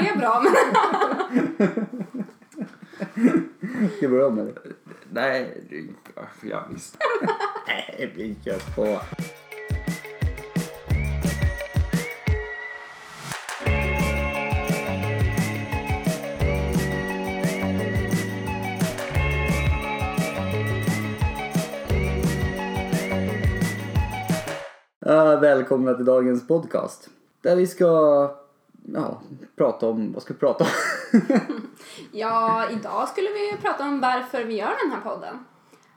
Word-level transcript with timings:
börjar 0.00 0.16
bra 0.16 0.42
men... 0.42 0.52
Ska 3.96 4.00
vi 4.00 4.08
börja 4.08 4.26
om 4.26 4.38
eller? 4.38 4.54
Nej, 5.10 5.64
det- 5.70 6.48
ja 6.48 6.64
visst. 6.70 6.96
Nej, 7.66 8.12
vi 8.16 8.36
kör 8.44 8.58
på. 8.74 9.00
Välkomna 25.40 25.94
till 25.94 26.04
dagens 26.04 26.46
podcast. 26.46 27.08
Där 27.42 27.56
vi 27.56 27.66
ska 27.66 28.30
ja, 28.84 29.22
prata 29.56 29.86
om, 29.86 30.12
vad 30.12 30.22
ska 30.22 30.34
vi 30.34 30.40
prata 30.40 30.64
om? 30.64 30.70
Ja, 32.12 32.70
idag 32.70 33.08
skulle 33.08 33.28
vi 33.28 33.56
prata 33.62 33.84
om 33.84 34.00
varför 34.00 34.44
vi 34.44 34.54
gör 34.54 34.74
den 34.82 34.92
här 34.92 35.00
podden. 35.00 35.44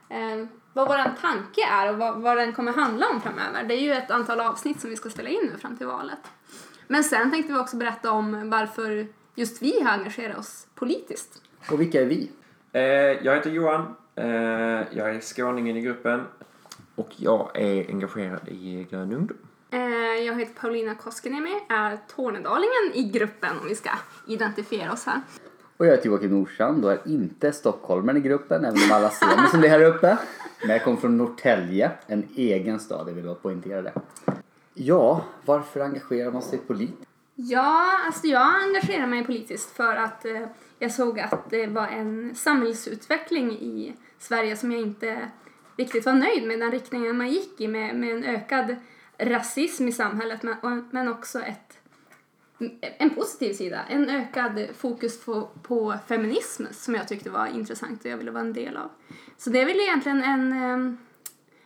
Eh, 0.09 0.47
vad 0.73 0.87
vår 0.87 1.21
tanke 1.21 1.61
är 1.71 1.89
och 1.89 1.97
vad, 1.97 2.21
vad 2.21 2.37
den 2.37 2.53
kommer 2.53 2.71
handla 2.71 3.05
om 3.09 3.21
framöver. 3.21 3.63
Det 3.63 3.73
är 3.73 3.81
ju 3.81 3.93
ett 3.93 4.11
antal 4.11 4.39
avsnitt 4.39 4.81
som 4.81 4.89
vi 4.89 4.95
ska 4.95 5.09
spela 5.09 5.29
in 5.29 5.49
nu 5.53 5.57
fram 5.57 5.77
till 5.77 5.87
valet. 5.87 6.19
Men 6.87 7.03
sen 7.03 7.31
tänkte 7.31 7.53
vi 7.53 7.59
också 7.59 7.77
berätta 7.77 8.11
om 8.11 8.49
varför 8.49 9.07
just 9.35 9.61
vi 9.61 9.81
har 9.81 9.91
engagerat 9.91 10.37
oss 10.37 10.67
politiskt. 10.75 11.41
Och 11.71 11.81
vilka 11.81 12.01
är 12.01 12.05
vi? 12.05 12.31
Eh, 12.71 12.81
jag 13.25 13.35
heter 13.35 13.49
Johan. 13.49 13.95
Eh, 14.15 14.25
jag 14.91 15.15
är 15.15 15.19
skåningen 15.19 15.77
i 15.77 15.81
gruppen. 15.81 16.23
Och 16.95 17.09
jag 17.17 17.51
är 17.53 17.89
engagerad 17.89 18.47
i 18.47 18.87
Grön 18.89 19.13
Ungdom. 19.13 19.37
Eh, 19.75 20.25
jag 20.25 20.39
heter 20.39 20.53
Paulina 20.61 20.95
Koskeniemi, 20.95 21.53
är 21.69 21.97
tornedalingen 22.15 22.91
i 22.93 23.03
gruppen 23.03 23.49
om 23.61 23.67
vi 23.67 23.75
ska 23.75 23.89
identifiera 24.27 24.91
oss 24.91 25.05
här. 25.05 25.21
Och 25.77 25.85
jag 25.85 25.91
heter 25.91 26.09
Joakim 26.09 26.29
Nordstrand 26.29 26.85
och 26.85 26.91
är 26.91 26.99
inte 27.05 27.51
stockholmaren 27.51 28.17
i 28.17 28.21
gruppen, 28.21 28.65
även 28.65 28.83
om 28.83 28.91
alla 28.91 29.09
ser 29.09 29.25
mig 29.25 29.49
som 29.51 29.61
det 29.61 29.67
är 29.67 29.71
här 29.71 29.83
uppe. 29.83 30.17
Men 30.61 30.69
jag 30.69 30.83
kommer 30.83 30.97
från 30.97 31.17
Norrtälje, 31.17 31.91
en 32.07 32.27
egen 32.35 32.79
stad, 32.79 33.09
jag 33.09 33.13
vill 33.13 33.23
bara 33.23 33.35
poängtera 33.35 33.81
det. 33.81 33.93
Ja, 34.73 35.25
varför 35.45 35.79
engagerar 35.79 36.31
man 36.31 36.41
sig 36.41 36.59
politiskt? 36.59 37.09
Ja, 37.35 37.99
alltså 38.05 38.27
jag 38.27 38.63
engagerar 38.63 39.07
mig 39.07 39.25
politiskt 39.25 39.75
för 39.75 39.95
att 39.95 40.25
eh, 40.25 40.47
jag 40.79 40.91
såg 40.91 41.19
att 41.19 41.49
det 41.49 41.67
var 41.67 41.87
en 41.87 42.35
samhällsutveckling 42.35 43.51
i 43.51 43.95
Sverige 44.19 44.55
som 44.55 44.71
jag 44.71 44.81
inte 44.81 45.29
riktigt 45.77 46.05
var 46.05 46.13
nöjd 46.13 46.47
med, 46.47 46.59
den 46.59 46.71
riktningen 46.71 47.17
man 47.17 47.29
gick 47.29 47.61
i 47.61 47.67
med, 47.67 47.95
med 47.95 48.15
en 48.15 48.23
ökad 48.23 48.75
rasism 49.17 49.87
i 49.87 49.91
samhället 49.91 50.43
men, 50.91 51.07
också 51.07 51.39
ett, 51.39 51.79
en 52.79 53.09
positiv 53.09 53.53
sida, 53.53 53.79
en 53.89 54.09
ökad 54.09 54.67
fokus 54.77 55.25
på, 55.25 55.49
på 55.63 55.95
feminism 56.07 56.65
som 56.71 56.95
jag 56.95 57.07
tyckte 57.07 57.29
var 57.29 57.47
intressant 57.47 58.05
och 58.05 58.11
jag 58.11 58.17
ville 58.17 58.31
vara 58.31 58.43
en 58.43 58.53
del 58.53 58.77
av. 58.77 58.89
Så 59.37 59.49
det 59.49 59.61
är 59.61 59.65
väl 59.65 59.79
egentligen 59.79 60.23
en, 60.23 60.97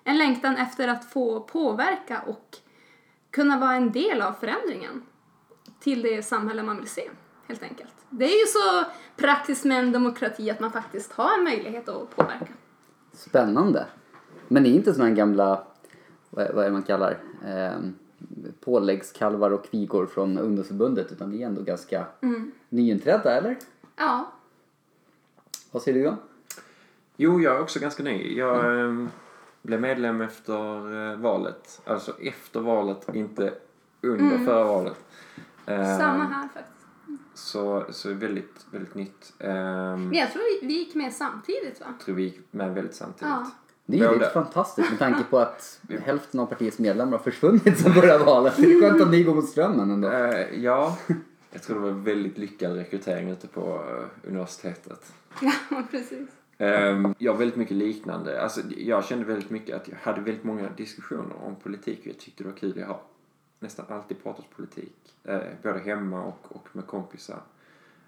en 0.03 0.17
längtan 0.17 0.57
efter 0.57 0.87
att 0.87 1.11
få 1.11 1.39
påverka 1.39 2.21
och 2.21 2.57
kunna 3.31 3.59
vara 3.59 3.73
en 3.73 3.91
del 3.91 4.21
av 4.21 4.33
förändringen 4.33 5.03
till 5.79 6.01
det 6.01 6.23
samhälle 6.23 6.63
man 6.63 6.77
vill 6.77 6.89
se, 6.89 7.09
helt 7.47 7.63
enkelt. 7.63 7.93
Det 8.09 8.25
är 8.25 8.39
ju 8.39 8.45
så 8.45 8.85
praktiskt 9.15 9.65
med 9.65 9.79
en 9.79 9.91
demokrati 9.91 10.51
att 10.51 10.59
man 10.59 10.71
faktiskt 10.71 11.13
har 11.13 11.37
en 11.37 11.43
möjlighet 11.43 11.89
att 11.89 12.15
påverka. 12.15 12.53
Spännande. 13.13 13.85
Men 14.47 14.63
ni 14.63 14.69
är 14.69 14.73
inte 14.73 14.93
såna 14.93 15.05
här 15.05 15.15
gamla, 15.15 15.63
vad 16.29 16.45
är, 16.45 16.53
vad 16.53 16.63
är 16.63 16.67
det 16.69 16.73
man 16.73 16.83
kallar, 16.83 17.17
eh, 17.45 17.79
påläggskalvar 18.59 19.51
och 19.51 19.65
kvigor 19.65 20.05
från 20.05 20.37
ungdomsförbundet 20.37 21.11
utan 21.11 21.29
ni 21.29 21.41
är 21.41 21.45
ändå 21.47 21.61
ganska 21.61 22.05
nyinträdda, 22.69 23.37
eller? 23.37 23.57
Ja, 23.95 24.31
Vad 25.71 25.81
säger 25.81 25.97
du 25.97 26.03
Johan? 26.03 26.17
Jo, 27.15 27.41
jag 27.41 27.55
är 27.55 27.61
också 27.61 27.79
ganska 27.79 28.03
ny. 28.03 28.37
Jag 28.37 28.79
eh, 28.85 29.05
blev 29.61 29.81
medlem 29.81 30.21
efter 30.21 31.11
eh, 31.11 31.17
valet. 31.17 31.81
Alltså 31.85 32.19
efter 32.19 32.59
valet, 32.59 33.15
inte 33.15 33.53
under 34.01 34.37
förra 34.45 34.63
valet. 34.63 35.05
Eh, 35.65 35.97
samma 35.97 36.23
här 36.23 36.47
faktiskt. 36.53 36.75
Så, 37.33 37.85
så 37.89 38.13
väldigt, 38.13 38.65
väldigt 38.71 38.95
nytt. 38.95 39.33
Eh, 39.39 39.53
Men 39.53 40.13
jag 40.13 40.31
tror 40.31 40.61
vi, 40.61 40.67
vi 40.67 40.73
gick 40.73 40.95
med 40.95 41.13
samtidigt 41.13 41.79
va? 41.81 41.85
tror 42.05 42.15
vi 42.15 42.23
gick 42.23 42.39
med 42.51 42.73
väldigt 42.75 42.95
samtidigt. 42.95 43.21
Ja. 43.29 43.51
Det 43.89 43.99
är 43.99 44.13
ju 44.13 44.19
helt 44.19 44.33
fantastiskt 44.33 44.89
med 44.89 44.99
tanke 44.99 45.23
på 45.23 45.39
att 45.39 45.81
hälften 46.03 46.39
av 46.39 46.45
partiets 46.45 46.79
medlemmar 46.79 47.11
har 47.11 47.23
försvunnit 47.23 47.79
sedan 47.79 47.93
förra 47.93 48.17
valet. 48.17 48.53
Det 48.57 48.63
är 48.63 48.81
skönt 48.81 49.01
att 49.01 49.11
ni 49.11 49.23
går 49.23 49.35
mot 49.35 49.49
strömmen 49.49 49.91
ändå. 49.91 50.11
Eh, 50.11 50.63
ja, 50.63 50.97
jag 51.51 51.63
tror 51.63 51.75
det 51.75 51.81
var 51.81 51.89
en 51.89 52.03
väldigt 52.03 52.37
lyckad 52.37 52.75
rekrytering 52.75 53.29
ute 53.29 53.47
på 53.47 53.61
eh, 53.61 54.29
universitetet. 54.29 55.13
Ja, 55.41 55.83
precis. 55.91 56.29
Ehm, 56.57 57.15
jag 57.17 57.31
har 57.31 57.37
väldigt 57.37 57.57
mycket 57.57 57.77
liknande. 57.77 58.41
Alltså, 58.41 58.61
jag 58.77 59.05
kände 59.05 59.25
väldigt 59.25 59.49
mycket 59.49 59.75
att 59.75 59.87
jag 59.87 59.97
hade 60.01 60.21
väldigt 60.21 60.43
många 60.43 60.69
diskussioner 60.77 61.35
om 61.43 61.55
politik 61.55 61.99
och 61.99 62.07
jag 62.07 62.17
tyckte 62.19 62.43
det 62.43 62.49
var 62.49 62.57
kul. 62.57 62.73
Jag 62.77 62.87
har 62.87 63.01
nästan 63.59 63.85
alltid 63.89 64.23
pratat 64.23 64.45
politik. 64.55 65.15
Eh, 65.23 65.39
både 65.63 65.79
hemma 65.79 66.23
och, 66.23 66.55
och 66.55 66.67
med 66.71 66.87
kompisar. 66.87 67.41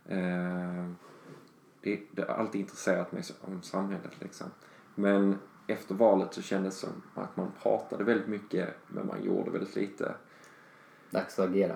Ehm, 0.09 0.95
det, 1.81 1.99
det 2.11 2.21
har 2.27 2.35
alltid 2.35 2.61
intresserat 2.61 3.11
mig 3.11 3.23
om 3.41 3.61
samhället 3.61 4.11
liksom. 4.19 4.47
Men 4.95 5.37
efter 5.71 5.95
valet 5.95 6.33
så 6.33 6.41
kändes 6.41 6.81
det 6.81 6.87
som 6.87 7.23
att 7.23 7.37
man 7.37 7.51
pratade 7.61 8.03
väldigt 8.03 8.27
mycket 8.27 8.69
men 8.87 9.07
man 9.07 9.23
gjorde 9.23 9.51
väldigt 9.51 9.75
lite. 9.75 10.15
Dags 11.09 11.39
att 11.39 11.49
agera. 11.49 11.75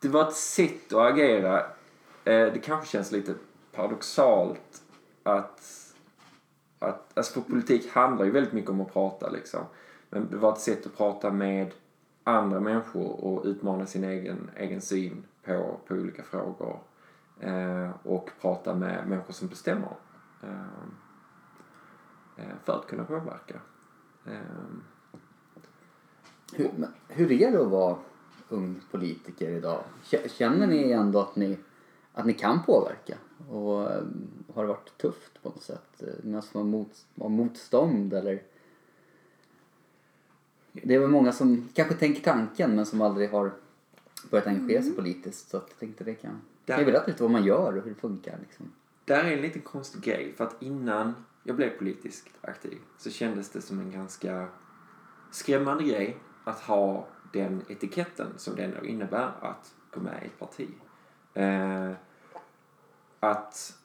Det 0.00 0.08
var 0.08 0.28
ett 0.28 0.36
sätt 0.36 0.92
att 0.92 1.12
agera. 1.12 1.60
Eh, 2.24 2.52
det 2.52 2.60
kanske 2.64 2.86
känns 2.86 3.12
lite 3.12 3.34
paradoxalt 3.72 4.82
att, 5.22 5.92
att... 6.78 7.18
Alltså 7.18 7.32
för 7.32 7.50
politik 7.50 7.90
handlar 7.90 8.24
ju 8.24 8.30
väldigt 8.30 8.52
mycket 8.52 8.70
om 8.70 8.80
att 8.80 8.92
prata 8.92 9.30
liksom. 9.30 9.60
Men 10.10 10.28
det 10.30 10.36
var 10.36 10.52
ett 10.52 10.60
sätt 10.60 10.86
att 10.86 10.96
prata 10.96 11.30
med 11.30 11.74
andra 12.24 12.60
människor 12.60 13.24
och 13.24 13.44
utmana 13.44 13.86
sin 13.86 14.04
egen, 14.04 14.50
egen 14.56 14.80
syn 14.80 15.24
på, 15.44 15.80
på 15.86 15.94
olika 15.94 16.22
frågor. 16.22 16.80
Eh, 17.40 17.90
och 18.02 18.30
prata 18.40 18.74
med 18.74 19.08
människor 19.08 19.32
som 19.32 19.48
bestämmer. 19.48 19.96
Eh, 20.42 20.50
eh, 20.50 21.05
för 22.64 22.78
att 22.78 22.86
kunna 22.86 23.04
påverka. 23.04 23.60
Eh, 24.26 24.40
Hur, 26.52 26.70
hur 27.08 27.32
är 27.32 27.52
det 27.52 27.62
att 27.62 27.70
vara 27.70 27.98
ung 28.48 28.80
politiker 28.90 29.50
idag? 29.50 29.84
Känner 30.26 30.66
ni 30.66 30.90
ändå 30.92 31.20
att 31.20 31.36
ni, 31.36 31.58
att 32.12 32.26
ni 32.26 32.32
kan 32.32 32.62
påverka? 32.62 33.18
Och 33.50 33.90
eh, 33.90 34.02
har 34.54 34.62
det 34.62 34.68
varit 34.68 34.98
tufft 34.98 35.42
på 35.42 35.48
något 35.48 35.62
sätt? 35.62 36.02
Eh, 36.02 36.08
Ni 36.22 36.40
har 36.54 36.64
mot, 36.64 37.06
motstånd 37.14 38.12
eller? 38.14 38.42
Det 40.72 40.94
är 40.94 40.98
väl 40.98 41.10
många 41.10 41.32
som 41.32 41.68
kanske 41.74 41.94
tänker 41.94 42.22
tanken 42.22 42.76
men 42.76 42.86
som 42.86 43.00
aldrig 43.00 43.30
har 43.30 43.52
börjat 44.30 44.46
engagera 44.46 44.82
sig 44.82 44.92
politiskt. 44.92 45.48
Så 45.50 45.56
att 45.56 45.66
jag 45.68 45.78
tänkte 45.78 46.04
det 46.04 46.14
kan... 46.14 46.40
Kan 46.64 46.76
jag 46.76 46.86
berätta 46.86 47.06
lite 47.06 47.22
vad 47.22 47.32
man 47.32 47.44
gör 47.44 47.76
och 47.76 47.82
hur 47.82 47.90
det 47.90 48.00
funkar 48.00 48.38
liksom? 48.42 48.72
Där 49.04 49.24
är 49.24 49.32
en 49.36 49.42
liten 49.42 49.62
konstig 49.62 50.02
grej. 50.02 50.32
För 50.36 50.44
att 50.44 50.62
innan 50.62 51.14
jag 51.46 51.56
blev 51.56 51.78
politiskt 51.78 52.28
aktiv 52.40 52.78
så 52.98 53.10
kändes 53.10 53.50
det 53.50 53.62
som 53.62 53.80
en 53.80 53.90
ganska 53.90 54.48
skrämmande 55.30 55.84
grej 55.84 56.16
att 56.44 56.60
ha 56.60 57.06
den 57.32 57.62
etiketten 57.68 58.26
som 58.36 58.56
det 58.56 58.64
ändå 58.64 58.84
innebär 58.84 59.32
att 59.40 59.74
gå 59.90 60.00
med 60.00 60.22
i 60.22 60.26
ett 60.26 60.38
parti. 60.38 60.68
Eh, 61.34 61.92
att 63.20 63.78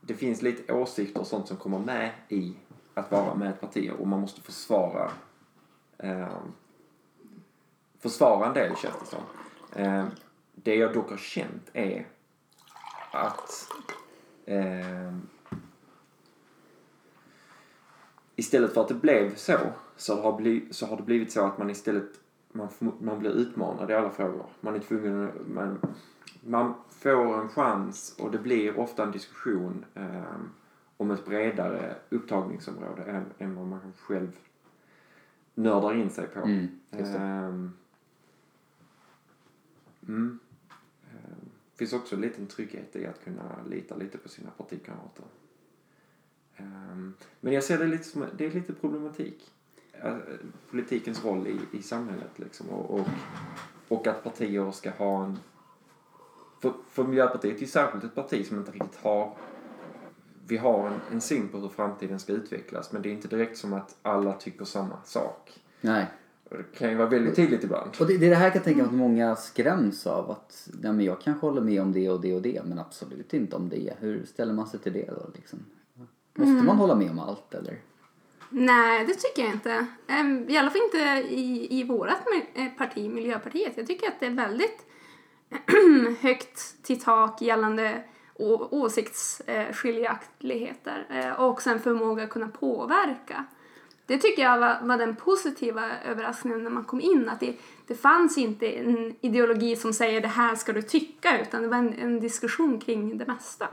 det 0.00 0.14
finns 0.14 0.42
lite 0.42 0.72
åsikter 0.72 1.20
och 1.20 1.26
sånt 1.26 1.48
som 1.48 1.56
kommer 1.56 1.78
med 1.78 2.12
i 2.28 2.56
att 2.94 3.10
vara 3.10 3.34
med 3.34 3.48
i 3.48 3.50
ett 3.50 3.60
parti 3.60 3.90
och 3.98 4.08
man 4.08 4.20
måste 4.20 4.40
försvara 4.40 5.10
eh, 5.98 6.38
försvara 7.98 8.46
en 8.46 8.54
del 8.54 8.76
känns 8.76 8.96
det 9.00 9.06
som. 9.06 9.22
Eh, 9.82 10.06
det 10.54 10.74
jag 10.74 10.94
dock 10.94 11.10
har 11.10 11.16
känt 11.16 11.70
är 11.72 12.06
att 13.12 13.68
eh, 14.46 15.14
istället 18.40 18.74
för 18.74 18.80
att 18.80 18.88
det 18.88 18.94
blev 18.94 19.34
så 19.34 19.58
så 19.96 20.22
har, 20.22 20.36
bli, 20.36 20.68
så 20.70 20.86
har 20.86 20.96
det 20.96 21.02
blivit 21.02 21.32
så 21.32 21.46
att 21.46 21.58
man 21.58 21.70
istället 21.70 22.20
man, 22.52 22.68
man 22.98 23.18
blir 23.18 23.30
utmanad 23.30 23.90
i 23.90 23.94
alla 23.94 24.10
frågor. 24.10 24.46
Man 24.60 24.74
är 24.74 24.78
tvungen 24.78 25.30
man, 25.54 25.78
man 26.40 26.74
får 26.88 27.40
en 27.40 27.48
chans 27.48 28.16
och 28.18 28.30
det 28.30 28.38
blir 28.38 28.78
ofta 28.78 29.02
en 29.02 29.12
diskussion 29.12 29.84
eh, 29.94 30.40
om 30.96 31.10
ett 31.10 31.26
bredare 31.26 31.96
upptagningsområde 32.10 33.02
än, 33.02 33.24
än 33.38 33.56
vad 33.56 33.66
man 33.66 33.92
själv 33.96 34.36
nördar 35.54 35.94
in 35.94 36.10
sig 36.10 36.26
på. 36.26 36.40
Mm. 36.40 36.68
Ehm, 36.90 37.72
mm. 40.08 40.38
Ehm, 41.12 41.50
finns 41.76 41.92
också 41.92 42.14
en 42.14 42.20
liten 42.20 42.46
trygghet 42.46 42.96
i 42.96 43.06
att 43.06 43.24
kunna 43.24 43.64
lita 43.68 43.96
lite 43.96 44.18
på 44.18 44.28
sina 44.28 44.50
partikamrater. 44.50 45.24
Men 47.40 47.52
jag 47.52 47.64
ser 47.64 47.78
det 47.78 47.86
lite 47.86 48.04
som, 48.04 48.24
det 48.36 48.46
är 48.46 48.50
lite 48.50 48.72
problematik. 48.72 49.50
Eh, 49.92 50.16
Politikens 50.70 51.24
roll 51.24 51.46
i, 51.46 51.78
i 51.78 51.82
samhället 51.82 52.30
liksom 52.36 52.68
och, 52.68 53.00
och, 53.00 53.06
och 53.88 54.06
att 54.06 54.24
partier 54.24 54.70
ska 54.70 54.90
ha 54.90 55.24
en 55.24 55.38
för, 56.62 56.72
för 56.90 57.04
Miljöpartiet 57.04 57.56
är 57.56 57.60
ju 57.60 57.66
särskilt 57.66 58.04
ett 58.04 58.14
parti 58.14 58.46
som 58.46 58.58
inte 58.58 58.72
riktigt 58.72 58.96
har 59.02 59.36
vi 60.46 60.56
har 60.56 60.86
en, 60.86 61.00
en 61.12 61.20
syn 61.20 61.48
på 61.48 61.58
hur 61.58 61.68
framtiden 61.68 62.18
ska 62.18 62.32
utvecklas 62.32 62.92
men 62.92 63.02
det 63.02 63.08
är 63.08 63.12
inte 63.12 63.28
direkt 63.28 63.58
som 63.58 63.72
att 63.72 63.96
alla 64.02 64.32
tycker 64.32 64.64
samma 64.64 65.02
sak. 65.04 65.60
Nej. 65.80 66.06
Det 66.50 66.78
kan 66.78 66.90
ju 66.90 66.96
vara 66.96 67.08
väldigt 67.08 67.36
tydligt 67.36 67.64
ibland. 67.64 67.90
Och 68.00 68.06
det, 68.06 68.18
det 68.18 68.26
är 68.26 68.30
det 68.30 68.36
här 68.36 68.44
jag 68.44 68.52
kan 68.52 68.62
tänka 68.62 68.78
mig 68.82 68.86
att 68.86 68.94
många 68.94 69.36
skräms 69.36 70.06
av. 70.06 70.30
Att 70.30 70.68
nej, 70.80 70.92
men 70.92 71.04
jag 71.04 71.20
kanske 71.20 71.46
håller 71.46 71.60
med 71.60 71.82
om 71.82 71.92
det 71.92 72.10
och 72.10 72.20
det 72.20 72.34
och 72.34 72.42
det 72.42 72.62
men 72.64 72.78
absolut 72.78 73.34
inte 73.34 73.56
om 73.56 73.68
det. 73.68 73.94
Hur 73.98 74.24
ställer 74.24 74.52
man 74.52 74.66
sig 74.66 74.80
till 74.80 74.92
det 74.92 75.06
då? 75.06 75.30
Liksom? 75.34 75.58
Måste 76.34 76.64
man 76.64 76.76
hålla 76.76 76.94
med 76.94 77.10
om 77.10 77.18
allt 77.18 77.54
eller? 77.54 77.78
Nej, 78.50 79.06
det 79.06 79.14
tycker 79.14 79.42
jag 79.42 79.52
inte. 79.52 79.86
I 80.48 80.56
alla 80.56 80.70
fall 80.70 80.82
inte 80.82 80.98
i, 81.28 81.80
i 81.80 81.84
vårt 81.84 82.08
parti, 82.78 83.10
Miljöpartiet. 83.10 83.72
Jag 83.76 83.86
tycker 83.86 84.08
att 84.08 84.20
det 84.20 84.26
är 84.26 84.30
väldigt 84.30 84.86
högt 86.20 86.82
till 86.82 87.00
tak 87.00 87.42
gällande 87.42 88.02
åsiktsskiljaktigheter 88.70 91.06
eh, 91.10 91.40
och 91.40 91.48
också 91.48 91.70
en 91.70 91.80
förmåga 91.80 92.24
att 92.24 92.30
kunna 92.30 92.48
påverka. 92.48 93.44
Det 94.06 94.18
tycker 94.18 94.42
jag 94.42 94.58
var, 94.58 94.78
var 94.82 94.98
den 94.98 95.16
positiva 95.16 95.82
överraskningen 96.04 96.64
när 96.64 96.70
man 96.70 96.84
kom 96.84 97.00
in. 97.00 97.28
Att 97.28 97.40
det, 97.40 97.56
det 97.86 97.94
fanns 97.94 98.38
inte 98.38 98.66
en 98.66 99.14
ideologi 99.20 99.76
som 99.76 99.92
säger 99.92 100.20
det 100.20 100.28
här 100.28 100.54
ska 100.54 100.72
du 100.72 100.82
tycka 100.82 101.42
utan 101.42 101.62
det 101.62 101.68
var 101.68 101.76
en, 101.76 101.92
en 101.92 102.20
diskussion 102.20 102.80
kring 102.80 103.18
det 103.18 103.26
mesta. 103.26 103.68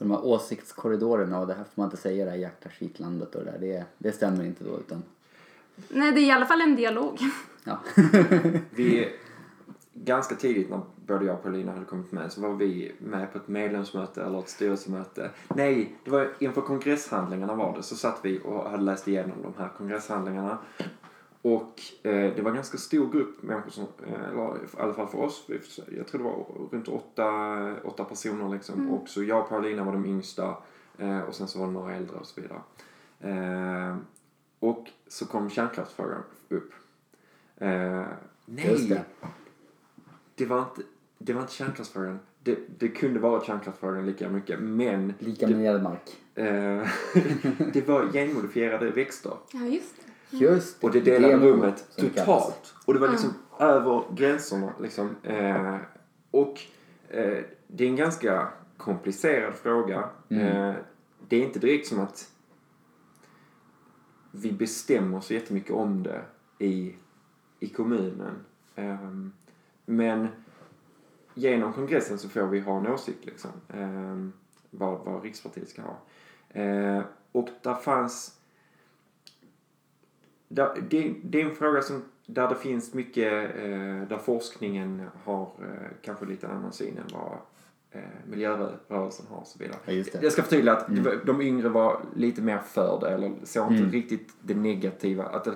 Så 0.00 0.04
de 0.04 0.10
här 0.10 0.24
åsiktskorridorerna 0.24 1.40
och 1.40 1.46
det 1.46 1.54
här 1.54 1.64
får 1.64 1.72
man 1.74 1.86
inte 1.86 1.96
säga 1.96 2.24
det 2.24 2.30
här 2.30 2.38
hjärta 2.38 2.68
skitlandet 2.68 3.34
och 3.34 3.44
det 3.44 3.50
där. 3.50 3.58
Det, 3.58 3.84
det 3.98 4.12
stämmer 4.12 4.44
inte 4.44 4.64
då 4.64 4.78
utan 4.78 5.02
Nej, 5.88 6.12
det 6.12 6.20
är 6.20 6.26
i 6.26 6.30
alla 6.30 6.46
fall 6.46 6.60
en 6.60 6.76
dialog. 6.76 7.18
ja. 7.64 7.78
Vi, 8.70 9.08
ganska 9.92 10.34
tidigt 10.34 10.70
när 10.70 10.80
både 11.06 11.24
jag 11.24 11.34
och 11.34 11.42
Paulina 11.42 11.72
hade 11.72 11.84
kommit 11.84 12.12
med 12.12 12.32
så 12.32 12.40
var 12.40 12.54
vi 12.54 12.92
med 12.98 13.32
på 13.32 13.38
ett 13.38 13.48
medlemsmöte 13.48 14.22
eller 14.22 14.38
ett 14.38 14.48
styrelsemöte. 14.48 15.30
Nej, 15.48 15.96
det 16.04 16.10
var 16.10 16.32
inför 16.38 16.60
kongresshandlingarna 16.60 17.54
var 17.54 17.76
det. 17.76 17.82
Så 17.82 17.96
satt 17.96 18.18
vi 18.22 18.40
och 18.44 18.70
hade 18.70 18.82
läst 18.82 19.08
igenom 19.08 19.42
de 19.42 19.54
här 19.58 19.68
kongresshandlingarna. 19.78 20.58
Och 21.42 21.80
det 22.02 22.42
var 22.42 22.50
en 22.50 22.54
ganska 22.56 22.78
stor 22.78 23.12
grupp 23.12 23.42
människor 23.42 23.70
som, 23.70 23.86
eh, 24.06 24.28
eller 24.28 24.56
i 24.56 24.60
alla 24.78 24.94
fall 24.94 25.08
för 25.08 25.18
oss, 25.18 25.46
jag 25.96 26.06
tror 26.06 26.18
det 26.18 26.24
var 26.24 26.46
runt 26.72 26.88
åtta, 26.88 27.26
åtta 27.84 28.04
personer 28.04 28.48
liksom. 28.48 28.90
Och 28.90 29.08
så 29.08 29.22
jag 29.22 29.40
och 29.42 29.48
Paulina 29.48 29.84
var 29.84 29.92
de 29.92 30.06
yngsta 30.06 30.56
eh, 30.98 31.20
och 31.20 31.34
sen 31.34 31.48
så 31.48 31.58
var 31.58 31.66
det 31.66 31.72
några 31.72 31.94
äldre 31.94 32.16
och 32.16 32.26
så 32.26 32.40
vidare. 32.40 32.60
Eh, 33.20 33.96
och 34.58 34.88
så 35.08 35.26
kom 35.26 35.50
kärnkraftsfrågan 35.50 36.22
upp. 36.48 36.72
Eh, 37.56 38.04
nej, 38.46 38.66
Just 38.70 38.88
det. 38.88 39.04
det 40.34 40.46
var 40.46 40.58
inte, 40.58 40.82
det 41.18 41.32
var 41.32 41.40
inte 41.40 41.52
kärnkraftsfrågan. 41.52 42.18
Det, 42.42 42.58
det 42.78 42.88
kunde 42.88 43.20
vara 43.20 43.44
kärnkraftsfrågan 43.44 44.06
lika 44.06 44.28
mycket, 44.28 44.60
men 44.60 45.14
Lika 45.18 45.46
med 45.48 45.62
Gällmark. 45.62 46.16
eh, 46.34 46.44
det 47.72 47.88
var 47.88 48.12
genmodifierade 48.12 48.90
växter. 48.90 49.32
Ja, 49.52 49.60
just 49.60 49.96
det. 49.96 50.02
Just 50.30 50.84
Och 50.84 50.90
det 50.90 51.00
delade 51.00 51.34
GMO, 51.34 51.46
rummet 51.46 51.84
det 51.96 52.02
totalt. 52.02 52.74
Och 52.84 52.94
det 52.94 53.00
var 53.00 53.08
liksom 53.08 53.34
över 53.58 54.04
gränserna. 54.14 54.72
Liksom. 54.80 55.16
Eh, 55.22 55.76
och 56.30 56.60
eh, 57.08 57.38
det 57.66 57.84
är 57.84 57.88
en 57.88 57.96
ganska 57.96 58.48
komplicerad 58.76 59.54
fråga. 59.54 60.10
Eh, 60.28 60.72
det 61.28 61.36
är 61.36 61.42
inte 61.42 61.58
direkt 61.58 61.86
som 61.86 62.00
att 62.00 62.30
vi 64.30 64.52
bestämmer 64.52 65.20
så 65.20 65.34
jättemycket 65.34 65.70
om 65.70 66.02
det 66.02 66.22
i, 66.58 66.94
i 67.60 67.68
kommunen. 67.68 68.34
Ehm, 68.76 69.32
men 69.86 70.28
genom 71.34 71.72
kongressen 71.72 72.18
så 72.18 72.28
får 72.28 72.46
vi 72.46 72.60
ha 72.60 72.78
en 72.78 72.86
åsikt 72.86 73.26
liksom. 73.26 73.50
Ehm, 73.68 74.32
vad, 74.70 75.04
vad 75.04 75.22
Rikspartiet 75.22 75.68
ska 75.68 75.82
ha. 75.82 75.98
Eh, 76.62 77.02
och 77.32 77.48
där 77.62 77.74
fanns 77.74 78.39
där, 80.52 80.68
det, 80.90 81.14
det 81.22 81.40
är 81.40 81.44
en 81.46 81.54
fråga 81.54 81.82
som, 81.82 82.02
där 82.26 82.48
det 82.48 82.54
finns 82.54 82.94
mycket, 82.94 83.32
eh, 83.56 84.08
där 84.08 84.18
forskningen 84.24 85.02
har 85.24 85.42
eh, 85.42 85.90
kanske 86.02 86.26
lite 86.26 86.48
annan 86.48 86.72
syn 86.72 86.96
än 86.98 87.04
vad 87.12 87.32
eh, 87.90 88.08
miljörörelsen 88.30 89.26
har 89.30 89.36
och 89.36 89.46
så 89.46 89.58
vidare. 89.58 89.78
Ja. 89.84 90.20
Jag 90.22 90.32
ska 90.32 90.42
förtydliga 90.42 90.74
att 90.76 90.88
var- 90.88 91.20
de 91.26 91.40
yngre 91.42 91.68
var 91.68 92.00
lite 92.16 92.42
mer 92.42 92.58
för 92.58 93.00
det, 93.00 93.10
eller 93.10 93.32
såg 93.44 93.72
inte 93.72 93.96
riktigt 93.96 94.34
det 94.40 94.54
negativa. 94.54 95.24
Att 95.24 95.44
det, 95.44 95.52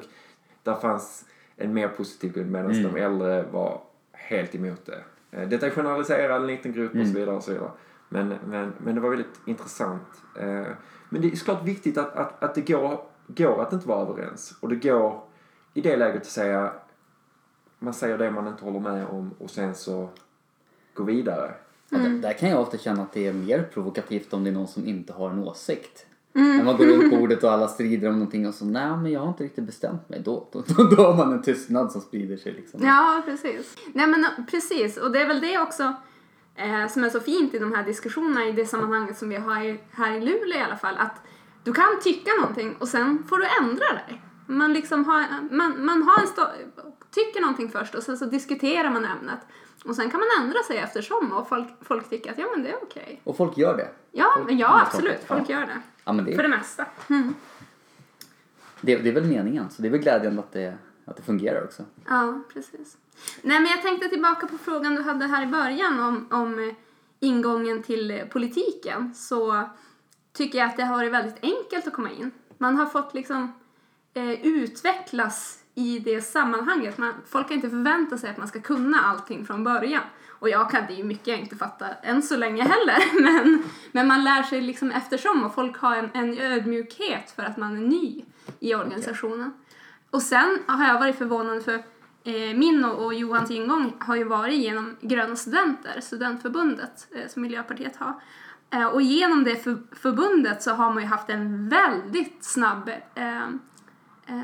där 0.62 0.75
fanns 0.75 1.25
en 1.56 1.75
mer 1.75 1.88
positiv 1.88 2.32
grund 2.32 2.50
medan 2.50 2.82
de 2.82 2.96
äldre 3.00 3.43
var 3.52 3.81
helt 4.12 4.55
emot 4.55 4.87
det. 4.87 5.46
Detta 5.46 5.67
är 5.67 5.70
generaliserat, 5.70 6.41
en 6.41 6.46
liten 6.46 6.73
grupp 6.73 6.94
och 6.94 7.06
så 7.06 7.12
vidare. 7.12 7.37
Och 7.37 7.43
så 7.43 7.52
vidare. 7.52 7.70
Men, 8.08 8.29
men, 8.46 8.73
men 8.79 8.94
det 8.94 9.00
var 9.00 9.11
väldigt 9.11 9.41
intressant. 9.46 10.23
Men 11.08 11.23
det 11.23 11.29
är 11.32 11.37
såklart 11.37 11.64
viktigt 11.64 11.99
att, 11.99 12.17
att, 12.17 12.43
att 12.43 12.55
det 12.55 12.61
går, 12.61 13.00
går 13.26 13.62
att 13.62 13.73
inte 13.73 13.88
vara 13.88 14.09
överens. 14.09 14.55
Och 14.61 14.69
det 14.69 14.76
går 14.76 15.23
i 15.75 15.81
det 15.81 15.97
läget 15.97 16.23
att 16.23 16.29
säga, 16.29 16.73
man 17.79 17.94
säger 17.94 18.19
det 18.19 18.31
man 18.31 18.49
inte 18.49 18.65
håller 18.65 18.81
med 18.81 19.06
om 19.06 19.31
och 19.38 19.50
sen 19.50 19.75
så 19.75 20.09
gå 20.94 21.05
vidare. 21.05 21.55
Ja, 21.88 21.99
där, 21.99 22.09
där 22.09 22.32
kan 22.32 22.49
jag 22.49 22.61
ofta 22.61 22.79
känna 22.79 23.03
att 23.03 23.12
det 23.12 23.26
är 23.26 23.32
mer 23.32 23.62
provokativt 23.62 24.32
om 24.32 24.44
det 24.44 24.50
är 24.50 24.55
någon 24.55 24.69
som 24.69 24.87
inte 24.87 25.12
har 25.12 25.31
en 25.31 25.38
åsikt. 25.38 26.06
När 26.32 26.65
man 26.65 26.76
går 26.76 26.85
runt 26.85 27.11
bordet 27.11 27.44
och 27.44 27.53
alla 27.53 27.69
strider 27.69 28.09
om 28.09 28.15
någonting 28.15 28.49
och 28.49 28.55
så 28.55 28.65
nej 28.65 28.97
men 28.97 29.12
jag 29.12 29.21
har 29.21 29.29
inte 29.29 29.44
riktigt 29.44 29.65
bestämt 29.65 30.09
mig. 30.09 30.20
Då, 30.25 30.49
då, 30.53 30.65
då, 30.67 30.85
då 30.85 31.03
har 31.03 31.17
man 31.17 31.32
en 31.32 31.43
tystnad 31.43 31.93
som 31.93 32.00
sprider 32.00 32.37
sig 32.37 32.53
liksom. 32.53 32.81
Ja, 32.85 33.23
precis. 33.25 33.77
Nej, 33.93 34.06
men 34.06 34.27
precis. 34.50 34.97
Och 34.97 35.12
det 35.12 35.23
är 35.23 35.29
väl 35.29 35.41
det 35.41 35.59
också 35.59 35.94
eh, 36.55 36.88
som 36.88 37.05
är 37.05 37.11
så 37.11 37.20
fint 37.20 37.55
i 37.55 37.59
de 37.59 37.75
här 37.75 37.85
diskussionerna 37.85 38.47
i 38.47 38.53
det 38.53 38.67
sammanhanget 38.67 39.19
som 39.19 39.29
vi 39.29 39.37
har 39.37 39.62
i, 39.62 39.81
här 39.91 40.12
i 40.17 40.20
Luleå 40.20 40.59
i 40.59 40.62
alla 40.62 40.77
fall. 40.77 40.94
Att 40.99 41.23
du 41.64 41.72
kan 41.72 42.00
tycka 42.02 42.31
någonting 42.40 42.76
och 42.78 42.88
sen 42.88 43.25
får 43.28 43.38
du 43.38 43.46
ändra 43.62 43.87
dig. 43.93 44.22
Man, 44.46 44.72
liksom 44.72 45.05
har, 45.05 45.25
man, 45.50 45.84
man 45.84 46.02
har 46.02 46.20
en 46.22 46.28
tycker 47.11 47.40
någonting 47.40 47.69
först 47.69 47.94
och 47.94 48.02
sen 48.02 48.19
så 48.19 48.25
diskuterar 48.25 48.90
man 48.90 49.05
ämnet. 49.05 49.38
Och 49.84 49.96
sen 49.96 50.11
kan 50.11 50.20
man 50.20 50.44
ändra 50.44 50.62
sig 50.62 50.76
eftersom 50.78 51.32
och 51.32 51.49
folk, 51.49 51.69
folk 51.81 52.11
tycker 52.11 52.32
att 52.32 52.38
ja 52.38 52.46
men 52.55 52.64
det 52.64 52.70
är 52.70 52.76
okej. 52.82 53.20
Och 53.25 53.37
folk 53.37 53.56
gör 53.56 53.76
det. 53.76 53.88
Ja, 54.12 54.26
men 54.46 54.58
ja 54.58 54.69
Mm, 54.69 54.81
absolut. 54.87 55.16
ja. 55.28 55.37
Folk 55.37 55.49
gör 55.49 55.61
det. 55.61 55.81
Ja, 56.05 56.12
det, 56.12 56.37
För 56.37 56.43
det 56.43 56.49
mesta. 56.49 56.87
det, 58.81 58.96
det 58.96 59.08
är 59.08 59.12
väl 59.12 59.25
meningen 59.25 59.70
så 59.70 59.82
det 59.82 59.88
är 59.88 59.93
väl 59.93 60.00
glädjande 60.00 60.40
att 60.40 60.52
det, 60.52 60.75
att 61.05 61.17
det 61.17 61.22
fungerar 61.22 61.64
också. 61.64 61.84
Ja, 62.08 62.40
precis. 62.52 62.96
Nej, 63.43 63.60
men 63.60 63.70
jag 63.70 63.82
tänkte 63.82 64.08
tillbaka 64.08 64.46
på 64.46 64.58
frågan 64.58 64.94
du 64.94 65.02
hade 65.02 65.26
här 65.26 65.43
i 65.43 65.46
början 65.46 66.00
om, 66.00 66.26
om 66.31 66.75
ingången 67.20 67.82
till 67.82 68.22
politiken. 68.32 69.15
Så 69.15 69.69
tycker 70.34 70.58
jag 70.58 70.69
att 70.69 70.76
det 70.76 70.84
har 70.84 70.96
varit 70.96 71.12
väldigt 71.12 71.44
enkelt 71.44 71.86
att 71.86 71.93
komma 71.93 72.10
in. 72.10 72.31
Man 72.58 72.76
har 72.76 72.86
fått 72.86 73.14
liksom 73.14 73.53
eh, 74.14 74.46
utvecklas 74.46 75.58
i 75.74 75.98
det 75.98 76.20
sammanhanget. 76.20 76.98
Man, 76.98 77.14
folk 77.26 77.48
har 77.48 77.55
inte 77.55 77.70
förväntat 77.70 78.20
sig 78.20 78.31
att 78.31 78.36
man 78.36 78.48
ska 78.48 78.60
kunna 78.60 79.00
allting 79.00 79.46
från 79.46 79.64
början. 79.64 80.03
Och 80.29 80.48
jag 80.48 80.70
kan 80.70 80.86
det 80.86 80.93
är 80.93 80.96
ju 80.96 81.05
mycket 81.05 81.26
jag 81.26 81.38
inte 81.38 81.56
fattar 81.56 81.98
än 82.03 82.22
så 82.22 82.36
länge 82.36 82.62
heller. 82.62 83.22
Men, 83.22 83.64
men 83.93 84.06
man 84.06 84.24
lär 84.24 84.43
sig 84.43 84.60
liksom 84.60 84.91
eftersom 84.91 85.44
och 85.44 85.55
folk 85.55 85.79
har 85.79 85.96
en, 85.96 86.10
en 86.14 86.38
ödmjukhet 86.38 87.31
för 87.31 87.43
att 87.43 87.56
man 87.56 87.76
är 87.76 87.81
ny 87.81 88.24
i 88.60 88.74
organisationen. 88.74 89.53
Och 90.10 90.22
sen 90.22 90.58
har 90.67 90.86
jag 90.86 90.98
varit 90.98 91.19
förvånad 91.19 91.64
för 91.64 91.82
min 92.54 92.84
och, 92.84 93.14
Johans 93.14 93.50
ingång 93.50 93.93
har 93.98 94.16
ju 94.16 94.24
varit 94.24 94.58
genom 94.58 94.96
Gröna 95.00 95.36
Studenter, 95.36 96.00
studentförbundet 96.00 97.06
eh, 97.14 97.28
som 97.28 97.43
Miljöpartiet 97.43 97.96
har. 97.96 98.14
Eh, 98.70 98.86
och 98.86 99.02
genom 99.02 99.44
det 99.44 99.56
för, 99.56 99.78
förbundet 99.93 100.62
så 100.62 100.70
har 100.70 100.93
man 100.93 101.02
ju 101.02 101.08
haft 101.08 101.31
en 101.31 101.69
väldigt 101.69 102.44
snabb 102.44 102.90
eh, 103.14 103.48
eh, 104.26 104.43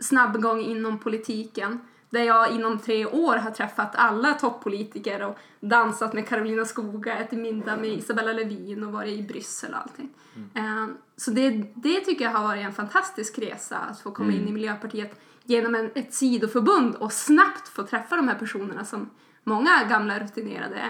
snabb 0.00 0.42
gång 0.42 0.60
inom 0.60 0.98
politiken. 0.98 1.80
Där 2.10 2.22
jag 2.22 2.52
inom 2.52 2.78
tre 2.78 3.06
år 3.06 3.36
har 3.36 3.50
träffat 3.50 3.94
alla 3.94 4.34
toppolitiker 4.34 5.22
och 5.22 5.38
dansat 5.60 6.12
med 6.12 6.28
Karolina 6.28 6.64
Skoga, 6.64 7.16
ätit 7.16 7.38
middag 7.38 7.76
med 7.76 7.90
Isabella 7.90 8.32
Lövin 8.32 8.84
och 8.84 8.92
varit 8.92 9.18
i 9.18 9.22
Bryssel 9.22 9.70
och 9.70 9.78
allting. 9.78 10.10
Eh, 10.54 10.86
så 11.16 11.30
det, 11.30 11.50
det 11.74 12.00
tycker 12.00 12.24
jag 12.24 12.32
har 12.32 12.42
varit 12.42 12.64
en 12.64 12.72
fantastisk 12.72 13.38
resa 13.38 13.78
att 13.78 14.00
få 14.00 14.10
komma 14.10 14.32
in 14.32 14.48
i 14.48 14.52
Miljöpartiet 14.52 15.20
genom 15.48 15.74
en, 15.74 15.90
ett 15.94 16.14
sidoförbund 16.14 16.94
och 16.94 17.12
snabbt 17.12 17.68
få 17.68 17.82
träffa 17.82 18.16
de 18.16 18.28
här 18.28 18.38
personerna 18.38 18.84
som 18.84 19.10
många 19.44 19.70
gamla 19.88 20.18
rutinerade 20.18 20.82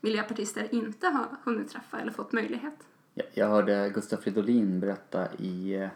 miljöpartister 0.00 0.74
inte 0.74 1.06
har 1.06 1.26
hunnit 1.44 1.68
träffa 1.68 2.00
eller 2.00 2.12
fått 2.12 2.32
möjlighet. 2.32 2.74
Jag, 3.14 3.26
jag 3.34 3.48
hörde 3.48 3.90
Gustaf 3.94 4.20
Fridolin 4.20 4.80
berätta 4.80 5.34
i, 5.34 5.88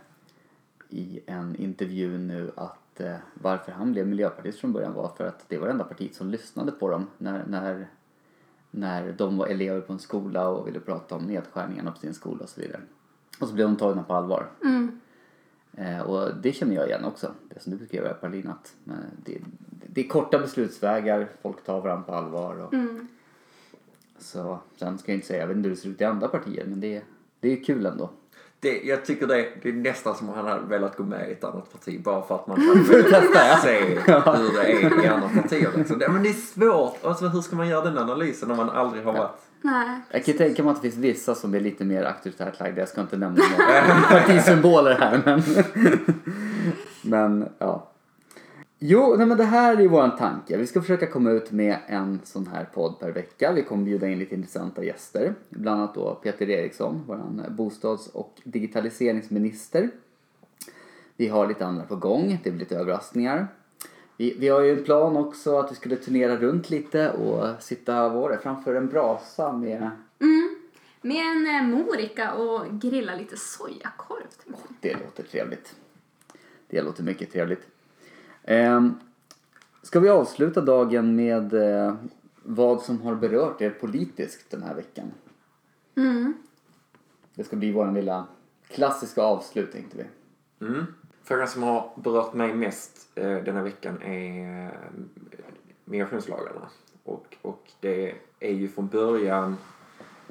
i 0.88 1.21
en 1.26 1.56
intervju 1.56 2.18
nu 2.18 2.52
att 2.56 3.00
eh, 3.00 3.16
varför 3.35 3.73
han 3.73 3.92
blev 3.92 4.06
miljöpartist 4.06 4.59
från 4.59 4.73
början 4.73 4.94
var 4.94 5.09
för 5.16 5.26
att 5.26 5.49
det 5.49 5.59
var 5.59 5.66
det 5.66 5.73
enda 5.73 5.85
partiet 5.85 6.14
som 6.14 6.30
lyssnade 6.30 6.73
på 6.73 6.90
dem 6.90 7.06
när, 7.18 7.44
när, 7.47 7.88
när 8.71 9.12
de 9.12 9.38
var 9.38 9.47
elever 9.47 9.80
på 9.80 9.92
en 9.92 9.99
skola 9.99 10.49
och 10.49 10.66
ville 10.66 10.80
prata 10.80 11.14
om 11.14 11.23
nedskärningarna 11.23 11.92
på 11.92 11.99
sin 11.99 12.14
skola 12.14 12.42
och 12.42 12.49
så 12.49 12.61
vidare. 12.61 12.80
Och 13.40 13.49
så 13.49 13.54
blev 13.54 13.66
de 13.66 13.76
tagna 13.76 14.02
på 14.02 14.14
allvar. 14.14 14.50
Eh, 14.64 14.87
och 16.00 16.34
det 16.42 16.52
känner 16.52 16.74
jag 16.74 16.86
igen 16.88 17.04
också, 17.04 17.32
det 17.48 17.60
som 17.60 17.72
du 17.72 17.78
beskrev 17.78 18.12
Paulina, 18.12 18.50
att 18.52 18.74
eh, 18.86 18.94
det, 19.24 19.38
det 19.86 20.00
är 20.00 20.08
korta 20.08 20.38
beslutsvägar, 20.38 21.28
folk 21.42 21.64
tar 21.64 21.80
varandra 21.80 22.04
på 22.06 22.14
allvar. 22.14 22.56
Och, 22.56 22.74
Så, 24.18 24.58
sen 24.76 24.98
ska 24.98 25.12
jag 25.12 25.16
inte 25.16 25.26
säga, 25.26 25.40
jag 25.40 25.46
vet 25.46 25.56
inte 25.56 25.68
hur 25.68 25.74
det 25.74 25.80
ser 25.80 25.88
ut 25.88 26.00
i 26.00 26.04
andra 26.04 26.28
partier 26.28 26.64
men 26.66 26.80
det, 26.80 27.02
det 27.40 27.52
är 27.52 27.64
kul 27.64 27.86
ändå. 27.86 28.10
Det, 28.64 28.80
jag 28.85 29.04
tycker 29.04 29.26
det, 29.26 29.49
det 29.62 29.68
är 29.68 29.73
nästan 29.73 30.14
som 30.14 30.28
han 30.28 30.47
hade 30.47 30.66
velat 30.66 30.97
gå 30.97 31.02
med 31.02 31.28
i 31.28 31.33
ett 31.33 31.44
annat 31.44 31.73
parti 31.73 32.02
bara 32.02 32.23
för 32.23 32.35
att 32.35 32.47
man 32.47 32.61
hade 32.61 32.80
velat 32.80 33.62
se 33.62 33.78
hur 33.78 34.90
det 34.90 34.97
är 34.97 35.04
i 35.04 35.06
andra 35.06 35.28
partier. 35.28 35.71
Liksom. 35.76 35.99
Det, 35.99 36.09
men 36.09 36.23
det 36.23 36.28
är 36.28 36.33
svårt. 36.33 37.04
Alltså, 37.04 37.28
hur 37.28 37.40
ska 37.40 37.56
man 37.56 37.68
göra 37.68 37.85
den 37.85 37.99
analysen 37.99 38.49
när 38.49 38.56
man 38.56 38.71
aldrig 38.71 39.04
har 39.04 39.12
varit... 39.12 39.40
Nej. 39.62 40.00
Jag 40.11 40.25
kan 40.25 40.37
tänka 40.37 40.62
mig 40.62 40.71
att 40.71 40.83
det 40.83 40.90
finns 40.90 41.04
vissa 41.04 41.35
som 41.35 41.54
är 41.54 41.61
lite 41.61 41.85
mer 41.85 42.04
auktoritärt 42.04 42.61
lagda. 42.61 42.80
Jag 42.80 42.88
ska 42.88 43.00
inte 43.00 43.16
nämna 43.16 43.42
några 43.59 44.00
partisymboler 44.11 44.94
här 44.99 45.23
men... 45.25 45.42
men 47.02 47.49
ja. 47.59 47.93
Jo, 48.78 49.14
nej 49.18 49.26
men 49.26 49.38
det 49.38 49.44
här 49.44 49.80
är 49.80 49.88
våran 49.88 50.16
tanke. 50.16 50.56
Vi 50.56 50.66
ska 50.66 50.80
försöka 50.80 51.06
komma 51.06 51.30
ut 51.30 51.50
med 51.50 51.78
en 51.86 52.20
sån 52.24 52.46
här 52.46 52.64
podd 52.74 53.00
per 53.00 53.12
vecka. 53.12 53.52
Vi 53.52 53.62
kommer 53.62 53.84
bjuda 53.84 54.08
in 54.08 54.18
lite 54.18 54.34
intressanta 54.34 54.84
gäster. 54.84 55.34
Bland 55.48 55.80
annat 55.80 55.94
då 55.94 56.14
Peter 56.14 56.50
Eriksson, 56.50 57.02
våran 57.06 57.42
bostads 57.48 58.06
och 58.06 58.40
digitaliseringsminister. 58.44 59.90
Vi 61.16 61.28
har 61.28 61.48
lite 61.48 61.66
andra 61.66 61.84
på 61.84 61.96
gång. 61.96 62.40
Det 62.44 62.50
blir 62.50 62.60
lite 62.60 62.76
överraskningar. 62.76 63.48
Vi, 64.16 64.36
vi 64.38 64.48
har 64.48 64.60
ju 64.60 64.78
en 64.78 64.84
plan 64.84 65.16
också 65.16 65.58
att 65.58 65.70
vi 65.70 65.74
skulle 65.74 65.96
turnera 65.96 66.36
runt 66.36 66.70
lite 66.70 67.10
och 67.10 67.62
sitta 67.62 68.08
var 68.08 68.36
framför 68.42 68.74
en 68.74 68.88
brasa 68.88 69.52
med... 69.52 69.90
Mm. 70.20 70.56
Med 71.00 71.16
en 71.16 71.46
eh, 71.46 71.78
morika 71.78 72.34
och 72.34 72.80
grilla 72.80 73.14
lite 73.14 73.36
sojakorv. 73.36 74.20
tänkte 74.44 74.88
jag. 74.88 74.98
Det 74.98 75.04
låter 75.04 75.22
trevligt. 75.22 75.74
Det 76.68 76.82
låter 76.82 77.02
mycket 77.02 77.32
trevligt. 77.32 77.73
Ehm, 78.44 78.94
ska 79.82 80.00
vi 80.00 80.08
avsluta 80.08 80.60
dagen 80.60 81.16
med 81.16 81.54
eh, 81.54 81.94
vad 82.42 82.82
som 82.82 83.02
har 83.02 83.14
berört 83.14 83.60
er 83.60 83.70
politiskt 83.70 84.50
den 84.50 84.62
här 84.62 84.74
veckan? 84.74 85.12
Mm. 85.96 86.34
Det 87.34 87.44
ska 87.44 87.56
bli 87.56 87.72
vår 87.72 87.92
lilla 87.92 88.26
klassiska 88.68 89.22
avslut 89.22 89.72
tänkte 89.72 89.96
vi. 89.96 90.04
Mm. 90.66 90.84
Frågan 91.22 91.48
som 91.48 91.62
har 91.62 91.90
berört 91.96 92.34
mig 92.34 92.54
mest 92.54 93.08
eh, 93.14 93.36
denna 93.44 93.62
veckan 93.62 94.02
är 94.02 94.64
eh, 94.64 94.70
migrationslagarna. 95.84 96.68
Och, 97.04 97.36
och 97.42 97.70
det 97.80 98.14
är 98.40 98.52
ju 98.52 98.68
från 98.68 98.88
början 98.88 99.56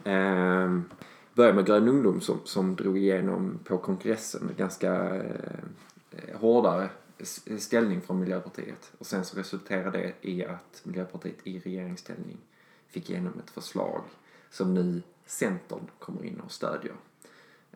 eh, 0.04 0.80
började 1.34 1.56
med 1.56 1.66
Grön 1.66 1.88
ungdom 1.88 2.22
som, 2.22 2.40
som 2.44 2.76
drog 2.76 2.98
igenom 2.98 3.60
på 3.64 3.78
kongressen 3.78 4.50
en 4.50 4.56
ganska 4.56 5.16
eh, 5.16 6.40
hårdare 6.40 6.90
ställning 7.58 8.02
från 8.02 8.20
Miljöpartiet. 8.20 8.92
Och 8.98 9.06
sen 9.06 9.26
så 9.26 9.38
resulterade 9.40 9.98
det 9.98 10.14
i 10.30 10.46
att 10.46 10.82
Miljöpartiet 10.84 11.38
i 11.44 11.60
regeringsställning 11.60 12.38
fick 12.88 13.10
igenom 13.10 13.34
ett 13.44 13.50
förslag 13.52 14.02
som 14.50 14.74
nu 14.74 15.02
Centern 15.26 15.88
kommer 16.00 16.24
in 16.26 16.40
och 16.40 16.52
stödjer. 16.52 16.94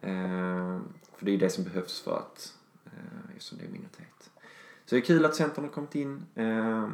Eh, 0.01 0.79
för 1.15 1.25
det 1.25 1.31
är 1.31 1.37
det 1.37 1.49
som 1.49 1.63
behövs 1.63 2.01
för 2.01 2.17
att, 2.17 2.53
eh, 2.85 2.91
eftersom 3.31 3.57
det 3.57 3.63
är 3.65 3.69
minoritet. 3.69 4.29
Så 4.85 4.95
det 4.95 4.99
är 5.01 5.05
kul 5.05 5.25
att 5.25 5.35
Centern 5.35 5.63
har 5.63 5.71
kommit 5.71 5.95
in. 5.95 6.25
Eh, 6.35 6.89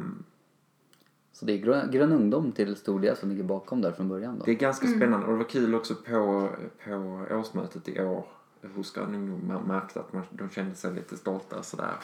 Så 1.35 1.45
det 1.45 1.53
är 1.53 1.57
grön, 1.57 1.91
grön 1.91 2.11
ungdom 2.11 2.51
till 2.51 2.75
stor 2.75 2.99
del 2.99 3.17
som 3.17 3.29
ligger 3.29 3.43
bakom 3.43 3.81
där 3.81 3.91
från 3.91 4.09
början 4.09 4.39
då. 4.39 4.45
det 4.45 4.51
är 4.51 4.55
ganska 4.55 4.87
spännande 4.87 5.25
och 5.25 5.31
det 5.31 5.37
var 5.37 5.49
kul 5.49 5.75
också 5.75 5.95
på, 5.95 6.49
på 6.85 7.25
årsmötet 7.31 7.87
i 7.87 8.01
år 8.01 8.25
hos 8.75 8.97
ungdom. 8.97 9.47
Man 9.47 9.63
märkte 9.63 9.99
att 9.99 10.13
man, 10.13 10.23
de 10.31 10.49
kände 10.49 10.75
sig 10.75 10.93
lite 10.93 11.17
stolta 11.17 11.63
sådär. 11.63 11.95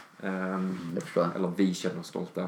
Jag. 1.15 1.35
eller 1.35 1.53
vi 1.57 1.73
känner 1.73 1.99
oss 1.99 2.07
stolta. 2.07 2.41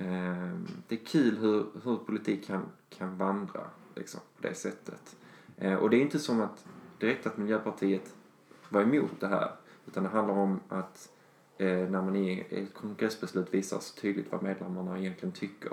Eh, 0.00 0.58
det 0.88 0.94
är 0.94 1.04
kul 1.04 1.38
hur, 1.38 1.66
hur 1.84 1.96
politik 1.96 2.46
kan, 2.46 2.62
kan 2.88 3.16
vandra 3.16 3.60
liksom, 3.94 4.20
på 4.36 4.48
det 4.48 4.54
sättet. 4.54 5.16
Eh, 5.56 5.74
och 5.74 5.90
det 5.90 5.96
är 5.96 6.00
inte 6.00 6.18
som 6.18 6.40
att 6.40 6.64
direkt 6.98 7.26
att 7.26 7.36
Miljöpartiet 7.36 8.14
var 8.68 8.82
emot 8.82 9.20
det 9.20 9.26
här. 9.28 9.50
Utan 9.86 10.02
det 10.02 10.08
handlar 10.08 10.34
om 10.34 10.60
att 10.68 11.12
eh, 11.58 11.66
när 11.90 12.02
man 12.02 12.16
i 12.16 12.46
ett 12.50 12.74
kongressbeslut 12.74 13.54
visar 13.54 13.78
så 13.80 14.00
tydligt 14.00 14.32
vad 14.32 14.42
medlemmarna 14.42 14.98
egentligen 14.98 15.32
tycker. 15.32 15.72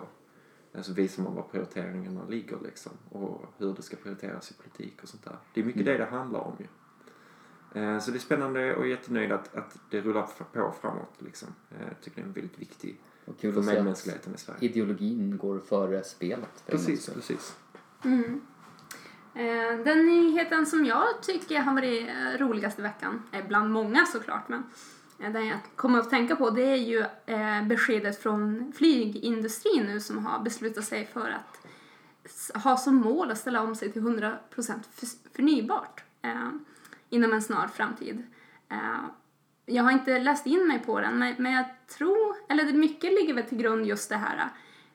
eh, 0.74 0.82
Så 0.82 0.94
visar 0.94 1.24
man 1.24 1.36
var 1.36 1.44
prioriteringarna 1.44 2.26
ligger 2.30 2.58
liksom. 2.64 2.92
Och 3.10 3.46
hur 3.58 3.74
det 3.74 3.82
ska 3.82 3.96
prioriteras 3.98 4.52
i 4.52 4.54
politik 4.54 5.00
och 5.04 5.10
sånt 5.10 5.24
där. 5.24 5.38
Det 5.54 5.62
är 5.62 5.66
mycket 5.66 5.86
det 5.86 5.98
det 5.98 6.06
handlar 6.06 6.40
om 6.40 6.56
ju. 6.60 6.66
Eh, 7.74 8.00
Så 8.00 8.12
det 8.12 8.18
är 8.18 8.20
spännande 8.20 8.76
och 8.76 8.88
jättenöjd 8.88 9.32
att, 9.32 9.56
att 9.56 9.78
det 9.90 10.02
rullar 10.02 10.28
på 10.54 10.74
framåt 10.82 11.14
liksom. 11.18 11.48
Eh, 11.72 11.88
Jag 11.88 12.02
tycker 12.02 12.22
det 12.22 12.28
är 12.30 12.34
väldigt 12.34 12.60
viktigt 12.60 13.02
Och 13.26 13.40
kul 13.40 13.54
för 13.54 13.62
medmänskligheten 13.62 14.36
i 14.36 14.38
Sverige. 14.38 14.60
ideologin 14.62 15.38
går 15.38 15.60
före 15.60 16.04
spelet. 16.04 16.64
Precis, 16.68 17.10
precis. 17.10 17.56
Mm. 18.04 18.42
Eh, 19.34 19.80
Den 19.86 20.06
nyheten 20.06 20.66
som 20.66 20.86
jag 20.86 21.08
tycker 21.22 21.60
har 21.60 21.74
varit 21.74 22.10
roligast 22.40 22.80
i 22.80 22.82
veckan, 22.82 23.24
bland 23.48 23.70
många 23.72 24.06
såklart, 24.06 24.50
men 24.50 24.64
den 25.18 25.48
jag 25.48 25.58
kommer 25.76 26.00
att 26.00 26.10
tänka 26.10 26.36
på 26.36 26.50
det 26.50 26.62
är 26.64 26.76
ju 26.76 27.06
beskedet 27.68 28.20
från 28.20 28.74
flygindustrin 28.76 29.84
nu 29.86 30.00
som 30.00 30.26
har 30.26 30.44
beslutat 30.44 30.84
sig 30.86 31.06
för 31.06 31.30
att 31.30 31.66
ha 32.64 32.78
som 32.78 32.96
mål 32.96 33.32
att 33.32 33.38
ställa 33.38 33.62
om 33.62 33.76
sig 33.76 33.92
till 33.92 34.02
100% 34.02 34.40
för- 34.92 35.34
förnybart 35.36 36.04
inom 37.10 37.34
en 37.34 37.42
snar 37.42 37.68
framtid. 37.68 38.24
Eh, 38.70 39.06
jag 39.66 39.84
har 39.84 39.92
inte 39.92 40.20
läst 40.20 40.46
in 40.46 40.68
mig 40.68 40.80
på 40.80 41.00
den, 41.00 41.20
men, 41.38 41.54
jag 41.54 41.66
tror, 41.88 42.36
eller 42.50 42.74
mycket 42.74 43.14
ligger 43.14 43.34
väl 43.34 43.44
till 43.44 43.58
grund 43.58 43.86
just 43.86 44.10
det 44.10 44.16
här 44.16 44.50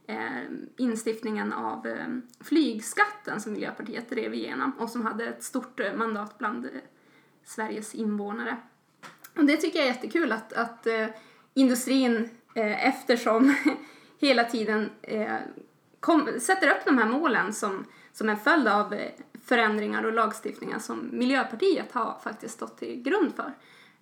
eh, 0.06 0.42
instiftningen 0.76 1.52
av 1.52 1.86
eh, 1.86 2.06
flygskatten 2.40 3.40
som 3.40 3.52
Miljöpartiet 3.52 4.10
drev 4.10 4.34
igenom 4.34 4.72
och 4.78 4.90
som 4.90 5.06
hade 5.06 5.26
ett 5.26 5.42
stort 5.42 5.80
mandat 5.96 6.38
bland 6.38 6.68
Sveriges 7.44 7.94
invånare. 7.94 8.56
Och 9.36 9.44
det 9.44 9.56
tycker 9.56 9.78
jag 9.78 9.88
är 9.88 9.92
jättekul 9.92 10.32
att, 10.32 10.52
att 10.52 10.86
industrin 11.54 12.28
eftersom 12.54 13.54
hela 14.20 14.44
tiden 14.44 14.90
kom, 16.00 16.40
sätter 16.40 16.68
upp 16.68 16.84
de 16.84 16.98
här 16.98 17.06
målen 17.06 17.52
som, 17.52 17.84
som 18.12 18.28
en 18.28 18.36
följd 18.36 18.68
av 18.68 18.94
eh, 18.94 19.10
förändringar 19.44 20.04
och 20.04 20.12
lagstiftningar 20.12 20.78
som 20.78 21.08
Miljöpartiet 21.12 21.92
har 21.92 22.18
faktiskt 22.24 22.54
stått 22.54 22.78
till 22.78 23.02
grund 23.02 23.32
för. 23.36 23.52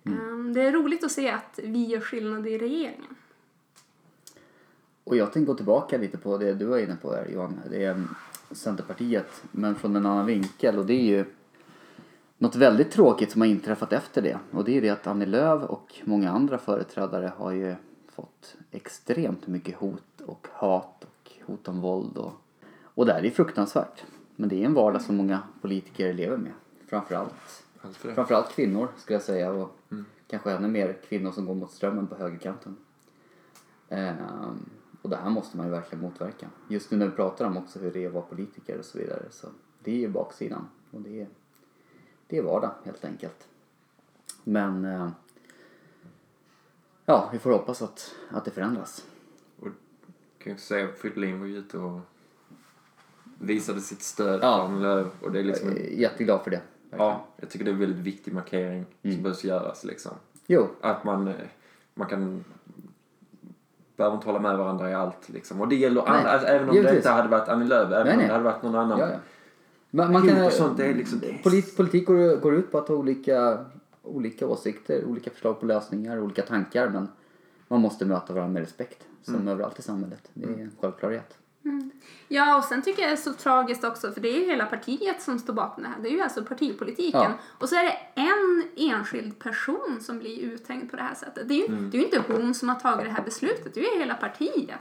Eh, 0.03 0.53
Det 0.53 0.61
är 0.61 0.71
roligt 0.71 1.03
att 1.03 1.11
se 1.11 1.29
att 1.29 1.59
vi 1.63 1.85
gör 1.85 1.99
skillnad 1.99 2.47
i 2.47 2.57
regeringen. 2.57 3.15
Och 5.03 5.15
jag 5.15 5.33
tänkte 5.33 5.51
gå 5.51 5.57
tillbaka 5.57 5.97
lite 5.97 6.17
på 6.17 6.37
det 6.37 6.53
du 6.53 6.65
var 6.65 6.77
inne 6.77 6.95
på 6.95 7.11
där 7.11 7.27
Johan. 7.33 7.59
Det 7.69 7.83
är 7.83 7.91
mm, 7.91 8.15
Centerpartiet, 8.51 9.43
men 9.51 9.75
från 9.75 9.95
en 9.95 10.05
annan 10.05 10.25
vinkel. 10.25 10.77
Och 10.79 10.85
det 10.85 10.93
är 10.93 11.05
ju 11.05 11.25
något 12.37 12.55
väldigt 12.55 12.91
tråkigt 12.91 13.31
som 13.31 13.41
har 13.41 13.47
inträffat 13.47 13.93
efter 13.93 14.21
det. 14.21 14.39
Och 14.51 14.63
det 14.63 14.77
är 14.77 14.81
det 14.81 14.89
att 14.89 15.07
Annie 15.07 15.25
Lööf 15.25 15.63
och 15.63 15.93
många 16.03 16.31
andra 16.31 16.57
företrädare 16.57 17.33
har 17.37 17.51
ju 17.51 17.75
fått 18.15 18.55
extremt 18.71 19.47
mycket 19.47 19.75
hot 19.75 20.21
och 20.25 20.47
hat 20.51 21.03
och 21.03 21.31
hot 21.45 21.67
om 21.67 21.81
våld. 21.81 22.17
Och, 22.17 22.40
och 23.01 23.07
det 23.07 23.13
här 23.13 23.25
är 23.25 23.29
fruktansvärt. 23.29 24.03
Men 24.35 24.49
det 24.49 24.61
är 24.61 24.65
en 24.65 24.73
vardag 24.73 25.01
som 25.01 25.15
många 25.15 25.43
politiker 25.61 26.13
lever 26.13 26.37
med. 26.37 26.51
Framförallt, 26.87 27.63
Allt 27.81 27.97
för 27.97 28.09
det. 28.09 28.15
framförallt 28.15 28.49
kvinnor 28.51 28.87
skulle 28.97 29.15
jag 29.15 29.23
säga. 29.23 29.51
Och 29.51 29.77
kanske 30.27 30.51
ännu 30.51 30.67
mer 30.67 30.97
kvinnor 31.09 31.31
som 31.31 31.45
går 31.45 31.55
mot 31.55 31.71
strömmen 31.71 32.07
på 32.07 32.15
högerkanten. 32.15 32.77
Ehm, 33.89 34.69
och 35.01 35.09
det 35.09 35.15
här 35.15 35.29
måste 35.29 35.57
man 35.57 35.65
ju 35.65 35.71
verkligen 35.71 36.01
motverka. 36.01 36.49
Just 36.67 36.91
nu 36.91 36.97
när 36.97 37.05
vi 37.05 37.11
pratar 37.11 37.45
om 37.45 37.57
också 37.57 37.79
hur 37.79 37.91
det 37.91 38.03
är 38.03 38.07
att 38.07 38.13
vara 38.13 38.23
politiker 38.23 38.79
och 38.79 38.85
så 38.85 38.97
vidare. 38.97 39.23
Så 39.29 39.47
det 39.83 39.91
är 39.91 39.97
ju 39.97 40.07
baksidan. 40.09 40.67
Och 40.91 41.01
det 41.01 41.21
är, 41.21 41.27
det 42.27 42.37
är 42.37 42.43
vardag 42.43 42.71
helt 42.83 43.05
enkelt. 43.05 43.47
Men 44.43 44.85
eh, 44.85 45.09
ja, 47.05 47.29
vi 47.31 47.39
får 47.39 47.51
hoppas 47.51 47.81
att, 47.81 48.15
att 48.29 48.45
det 48.45 48.51
förändras. 48.51 49.05
Och 49.59 49.67
kan 50.37 50.51
jag 50.51 50.59
säga 50.59 50.87
Fridolin 50.87 51.39
var 51.39 51.47
ju 51.47 51.57
ute 51.57 51.77
och 51.77 51.99
visade 53.53 53.81
sitt 53.81 54.01
stöd 54.01 54.39
Ja. 54.43 54.67
för 54.67 54.79
Lööf. 54.81 55.07
Och 55.21 55.31
det 55.31 55.39
är 55.39 55.43
liksom 55.43 55.69
en, 55.69 55.77
jätteglad 55.99 56.41
för 56.43 56.51
det. 56.51 56.61
ja, 56.97 57.25
jag 57.37 57.49
tycker 57.49 57.65
det 57.65 57.71
är 57.71 57.73
en 57.73 57.79
väldigt 57.79 57.99
viktig 58.05 58.33
markering 58.33 58.85
Mm. 59.03 59.15
som 59.15 59.23
behövs 59.23 59.43
göras 59.43 59.83
liksom. 59.83 60.11
Jo, 60.47 60.67
Att 60.81 61.03
man, 61.03 61.27
eh, 61.27 61.33
man 61.93 62.07
kan 62.07 62.43
behöver 63.97 64.15
inte 64.15 64.27
hålla 64.27 64.39
med 64.39 64.57
varandra 64.57 64.89
i 64.89 64.93
allt 64.93 65.29
liksom. 65.29 65.61
Och 65.61 65.67
det 65.67 65.75
gäller 65.75 66.01
alla, 66.01 66.29
alltså, 66.29 66.47
även 66.47 66.61
om 66.69 66.75
det 66.75 66.77
givetvis. 66.79 66.97
inte 66.97 67.09
hade 67.09 67.29
varit 67.29 67.49
Annie 67.49 67.65
Lööf, 67.67 67.91
även 67.91 68.03
Nej, 68.05 68.11
om 68.13 68.17
nej. 68.17 68.27
det 68.27 68.33
hade 68.33 68.43
varit 68.45 68.63
någon 68.63 68.75
annan. 68.75 68.99
ja, 68.99 69.09
ja. 69.09 69.17
Man, 69.93 70.11
man 70.13 70.27
kan, 70.27 70.51
sånt, 70.51 70.77
det 70.77 70.85
är 70.85 70.93
liksom- 70.93 71.19
det 71.19 71.29
är- 71.29 71.43
polit, 71.43 71.77
politik 71.77 72.05
går, 72.07 72.37
går 72.41 72.55
ut 72.55 72.71
på 72.71 72.77
att 72.77 72.87
ha 72.87 72.95
olika, 72.95 73.65
olika 74.03 74.47
åsikter, 74.47 75.05
olika 75.05 75.29
förslag 75.29 75.59
på 75.59 75.65
lösningar, 75.65 76.19
olika 76.19 76.41
tankar. 76.41 76.89
Men 76.89 77.07
man 77.67 77.79
måste 77.81 78.05
möta 78.05 78.33
varandra 78.33 78.53
med 78.53 78.61
respekt. 78.61 79.03
Som 79.23 79.35
Mm. 79.35 79.47
överallt 79.47 79.79
i 79.79 79.81
samhället. 79.81 80.29
Det 80.33 80.45
är 80.45 80.49
en 80.49 80.71
självklarhet. 80.81 81.37
Ja, 82.27 82.57
och 82.57 82.63
sen 82.63 82.81
tycker 82.81 83.01
jag 83.01 83.09
det 83.11 83.15
är 83.15 83.17
så 83.17 83.33
tragiskt 83.33 83.83
också, 83.83 84.11
för 84.11 84.21
det 84.21 84.29
är 84.29 84.39
ju 84.39 84.45
hela 84.45 84.65
partiet 84.65 85.21
som 85.21 85.39
står 85.39 85.53
bakom 85.53 85.83
det 85.83 85.89
här. 85.89 85.95
Det 86.01 86.07
är 86.09 86.11
ju 86.11 86.21
alltså 86.21 86.43
partipolitiken. 86.43 87.21
Ja. 87.21 87.33
Och 87.57 87.69
så 87.69 87.75
är 87.75 87.83
det 87.83 87.97
en 88.15 88.63
enskild 88.75 89.39
person 89.39 89.97
som 90.01 90.19
blir 90.19 90.39
uthängd 90.39 90.89
på 90.91 90.95
det 90.97 91.03
här 91.03 91.15
sättet. 91.15 91.47
Det 91.47 91.53
är 91.53 91.69
ju, 91.69 91.75
det 91.75 91.97
är 91.97 91.99
ju 91.99 92.05
inte 92.05 92.23
hon 92.27 92.53
som 92.53 92.69
har 92.69 92.75
tagit 92.75 93.05
det 93.05 93.11
här 93.11 93.23
beslutet, 93.23 93.73
det 93.73 93.79
är 93.87 93.93
ju 93.93 93.99
hela 93.99 94.13
partiet. 94.15 94.79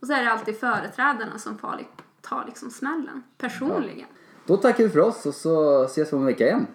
Och 0.00 0.06
så 0.06 0.12
är 0.12 0.24
det 0.24 0.32
alltid 0.32 0.58
företrädarna 0.60 1.38
som 1.38 1.58
far, 1.58 1.76
li- 1.78 2.02
ta 2.20 2.44
liksom 2.46 2.70
smällen 2.70 3.22
personligen. 3.38 4.08
Då 4.46 4.56
tackar 4.56 4.84
vi 4.84 4.90
för 4.90 5.00
oss 5.00 5.26
och 5.26 5.34
så 5.34 5.82
ses 5.84 6.12
vi 6.12 6.16
om 6.16 6.20
en 6.22 6.26
vecka 6.26 6.46
igen. 6.46 6.66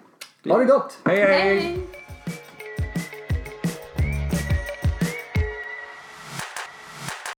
Ha 0.48 0.58
det 0.58 0.64
gott! 0.64 0.98
Hej, 1.04 1.16
hej! 1.20 1.58
Hej! 1.58 1.99